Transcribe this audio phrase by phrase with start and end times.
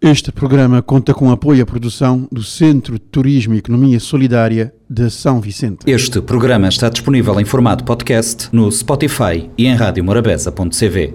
[0.00, 5.10] Este programa conta com apoio à produção do Centro de Turismo e Economia Solidária de
[5.10, 5.78] São Vicente.
[5.90, 11.14] Este programa está disponível em formato podcast no Spotify e em radiomorabeza.cv.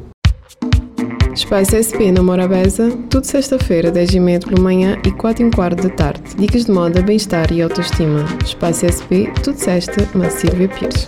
[1.33, 5.51] Espaço SP na Morabeza, tudo sexta-feira, 10 e meia pela manhã e 4 e um
[5.51, 6.21] quarto da tarde.
[6.37, 8.25] Dicas de moda, bem-estar e autoestima.
[8.43, 11.07] Espaço SP, tudo sexta, na Silvia Pires.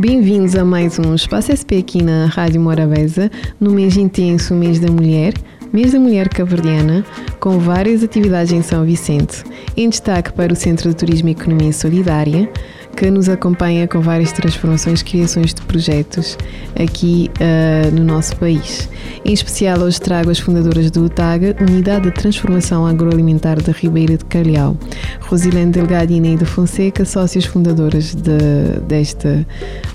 [0.00, 3.30] Bem-vindos a mais um Espaço SP aqui na Rádio Morabeza,
[3.60, 5.34] no mês intenso, mês da mulher,
[5.74, 7.04] mês da mulher caverdiana,
[7.38, 9.44] com várias atividades em São Vicente.
[9.76, 12.50] Em destaque para o Centro de Turismo e Economia Solidária,
[12.96, 16.36] que nos acompanha com várias transformações criações de projetos
[16.78, 18.88] aqui uh, no nosso país.
[19.24, 24.24] Em especial, hoje trago as fundadoras do UTAG, Unidade de Transformação Agroalimentar da Ribeira de
[24.24, 24.76] Calhau,
[25.20, 29.46] Rosilene Delgado e Neida Fonseca, sócias fundadoras de, desta,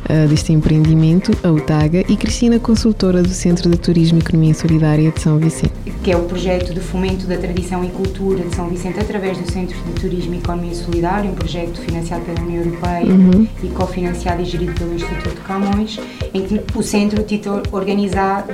[0.09, 5.11] uh, deste empreendimento, a UTAG, e Cristina, consultora do Centro de Turismo e Economia Solidária
[5.11, 5.73] de São Vicente.
[6.03, 9.51] Que é o projeto de fomento da tradição e cultura de São Vicente através do
[9.51, 13.47] Centro de Turismo e Economia Solidária, um projeto financiado pela União Europeia uhum.
[13.63, 15.99] e cofinanciado e gerido pelo Instituto Camões,
[16.33, 18.45] em que o centro tenta organizar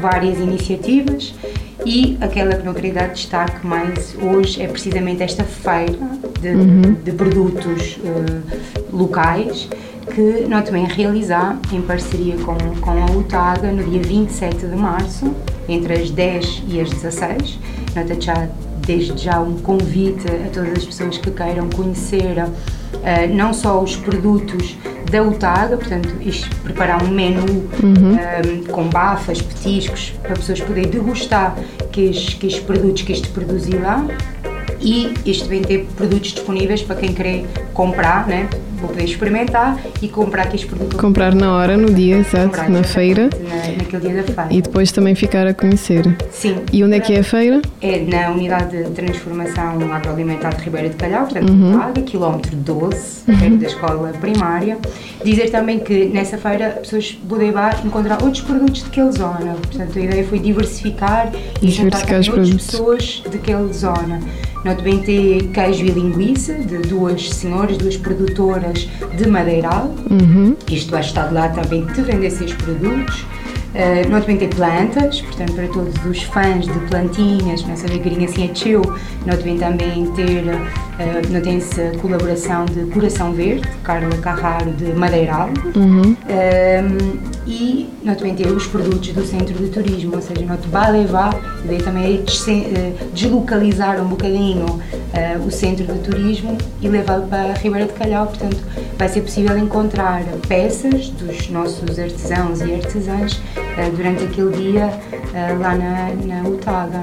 [0.00, 1.34] várias iniciativas
[1.84, 5.98] e aquela que não queria dar destaque mais hoje é precisamente esta feira
[6.40, 6.94] de, uhum.
[7.04, 9.68] de produtos uh, locais
[10.14, 15.32] que nós também realizar em parceria com, com a UTAGA no dia 27 de março,
[15.68, 17.58] entre as 10 e as 16.
[17.94, 18.48] Nós já
[18.86, 22.38] desde já um convite a todas as pessoas que queiram conhecer
[22.94, 24.76] uh, não só os produtos
[25.10, 27.46] da UTAG, portanto, isto, preparar um menu
[27.82, 28.12] uhum.
[28.12, 31.56] um, com bafas, petiscos, para pessoas poderem degustar
[31.90, 34.06] que estes, que estes produtos que isto produzir lá
[34.80, 38.48] e isto também ter produtos disponíveis para quem querer comprar, né?
[38.78, 40.98] vou poder experimentar e comprar aqueles produtos.
[40.98, 43.28] Comprar na hora, no dia, exato, na feira.
[43.48, 44.48] Na, naquele dia da feira.
[44.50, 46.04] E depois também ficar a conhecer.
[46.30, 46.56] Sim.
[46.72, 47.60] E onde é que é a feira?
[47.80, 51.78] É na Unidade de Transformação Agroalimentar de Ribeira de Calhau, portanto, uhum.
[51.78, 52.96] Paga, quilómetro 12,
[53.28, 53.38] uhum.
[53.38, 54.78] perto da escola primária.
[55.24, 57.52] Dizer também que nessa feira as pessoas podem
[57.84, 59.56] encontrar outros produtos daquela zona.
[59.60, 64.20] Portanto, a ideia foi diversificar e diversificar juntar outras pessoas daquela zona.
[64.64, 69.94] Nós também temos queijo e linguiça de duas senhoras, duas produtoras de Madeiral.
[70.10, 70.56] Uhum.
[70.70, 73.24] Isto vai estar lá também de vender esses produtos.
[73.68, 78.50] Uh, nós também temos plantas, portanto, para todos os fãs de plantinhas, nessa alegria assim
[78.50, 78.80] é chill,
[79.26, 84.86] nós devemos também ter, uh, nós temos a colaboração de Coração Verde, Carla Carraro de
[84.94, 86.12] Madeiral, uhum.
[86.12, 90.90] uh, e nós também temos os produtos do centro de turismo, ou seja, nós vai
[90.90, 94.80] levar, e daí também é deslocalizar um bocadinho
[95.44, 98.58] o centro de turismo e levá-lo para a Ribeira de Calhau, portanto,
[98.96, 103.40] vai ser possível encontrar peças dos nossos artesãos e artesãs
[103.96, 104.90] durante aquele dia
[105.58, 107.02] lá na, na Utaga.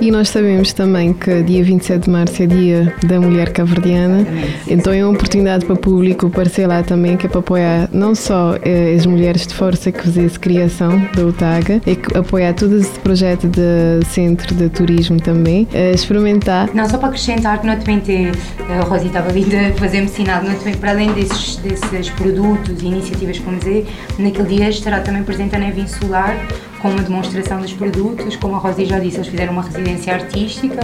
[0.00, 4.26] E nós sabemos também que dia 27 de março é dia da mulher caverdiana,
[4.68, 8.14] então é uma oportunidade para o público aparecer lá também, que é para apoiar não
[8.14, 12.52] só eh, as mulheres de força que fazem essa criação da UTAGA, é que apoiar
[12.52, 16.68] todo esse projeto de centro de turismo também, eh, experimentar.
[16.74, 18.32] Não, só para acrescentar que nós também tem,
[18.68, 23.38] a Rosi estava a fazer-me sinal, nós também, para além desses, desses produtos e iniciativas,
[23.38, 23.86] como dizer,
[24.18, 26.36] naquele dia estará também presente a neve insular
[26.80, 30.80] com uma demonstração dos produtos, como a Rosi já disse, eles fizeram uma residência artística.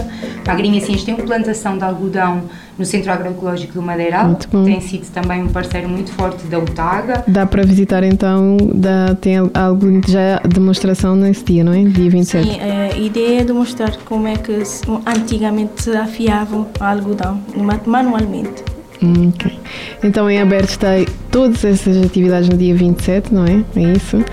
[0.46, 2.42] A Agrinha Ciências tem uma plantação de algodão
[2.78, 7.24] no Centro Agroecológico do Madeiral, que tem sido também um parceiro muito forte da UTAGA.
[7.26, 11.84] Dá para visitar então, dá, tem algo já demonstração nesse dia, não é?
[11.84, 12.44] Dia 27.
[12.44, 14.62] Sim, a ideia é demonstrar como é que
[15.06, 17.40] antigamente se afiavam algodão
[17.86, 18.64] manualmente.
[19.02, 19.58] Hum, ok.
[20.04, 20.90] Então em aberto está
[21.30, 23.64] todas essas atividades no dia 27, não é?
[23.74, 24.24] É isso.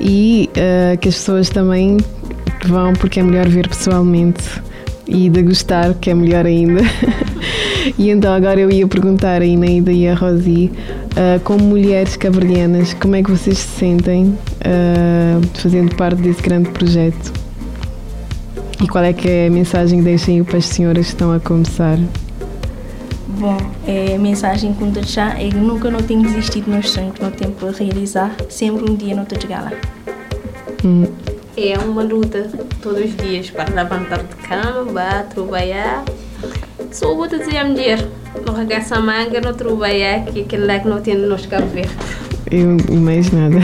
[0.00, 1.96] E uh, que as pessoas também
[2.66, 4.42] vão porque é melhor ver pessoalmente
[5.06, 6.82] e degustar, que é melhor ainda.
[7.98, 10.70] e então agora eu ia perguntar a Inaida e a Rosi,
[11.12, 16.68] uh, como mulheres caverdianas, como é que vocês se sentem uh, fazendo parte desse grande
[16.70, 17.32] projeto?
[18.82, 21.40] E qual é que é a mensagem que deixem para as senhoras que estão a
[21.40, 21.98] começar?
[23.38, 23.56] Bom,
[23.86, 27.30] é, a mensagem que deixar é que nunca não tenho desistido nos sonhos que não
[27.30, 29.72] tenho para realizar, sempre um dia não estou chegar lá.
[30.84, 31.04] Hum.
[31.56, 32.50] É uma luta
[32.82, 36.04] todos os dias para levantar de cama, trabalhar.
[36.90, 38.04] Só vou dizer a mulher,
[38.44, 41.94] não regaça a manga, não trabalhar, que aquele lá que não tem nos Cabo Verde.
[42.50, 43.58] Eu mais nada.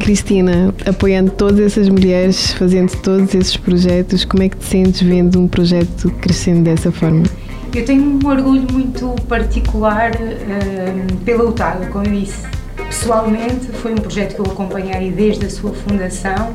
[0.00, 5.38] Cristina, apoiando todas essas mulheres, fazendo todos esses projetos, como é que te sentes vendo
[5.38, 7.24] um projeto crescendo dessa forma?
[7.72, 12.44] Eu tenho um orgulho muito particular uh, pela UTAG, como eu disse.
[12.76, 16.50] Pessoalmente, foi um projeto que eu acompanhei desde a sua fundação.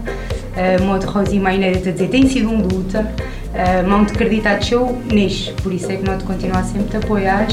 [0.55, 3.09] Uh, Monte Rosa e Maineira a dizer tem sido um luta.
[3.53, 7.47] Uh, Mão de acreditar show nisso, por isso é que nós continuar sempre a apoiar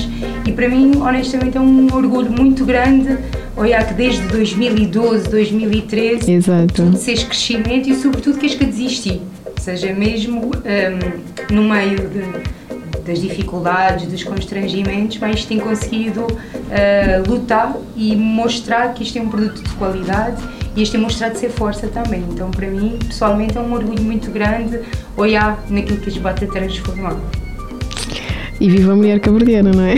[0.44, 3.16] e para mim honestamente é um orgulho muito grande
[3.56, 6.96] olhar que desde 2012, 2013 Exato.
[6.96, 9.22] seja crescimento e sobretudo que és que desisti,
[9.58, 12.24] seja mesmo um, no meio de,
[13.04, 19.28] das dificuldades, dos constrangimentos, mas tem conseguido uh, lutar e mostrar que isto é um
[19.28, 20.42] produto de qualidade
[20.76, 22.24] e este tem mostrado ser força também.
[22.30, 24.80] Então, para mim, pessoalmente, é um orgulho muito grande
[25.16, 27.16] olhar naquilo que a bate a transformar.
[28.60, 29.94] E viva a mulher cabrediana, não é?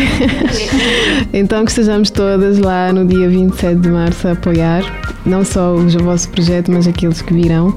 [1.33, 4.83] então que estejamos todas lá no dia 27 de março a apoiar
[5.27, 7.75] não só o vosso projeto, mas aqueles que virão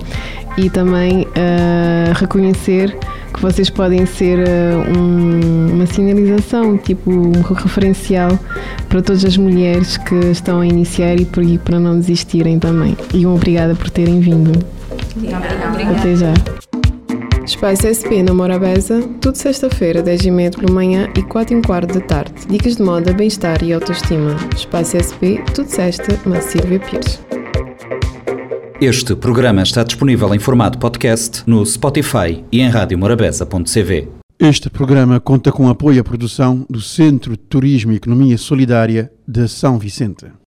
[0.58, 2.98] e também uh, reconhecer
[3.38, 8.38] que vocês podem ser uh, um, uma sinalização, tipo um referencial
[8.90, 12.98] para todas as mulheres que estão a iniciar e por aí para não desistirem também.
[13.14, 14.52] E um obrigada por terem vindo.
[15.16, 15.46] Obrigada.
[15.92, 16.34] Até já.
[17.46, 21.62] Espaço SP na Morabeza, tudo sexta-feira, 10 e meia pela manhã e 4 e um
[21.62, 22.34] quarto da tarde.
[22.50, 24.36] Dicas de moda, bem-estar e autoestima.
[24.54, 27.27] Espaço SP, tudo sexta, na Silvia Pires.
[28.80, 34.08] Este programa está disponível em formato podcast no Spotify e em radiomorabeza.cv.
[34.38, 39.48] Este programa conta com apoio à produção do Centro de Turismo e Economia Solidária de
[39.48, 40.28] São Vicente.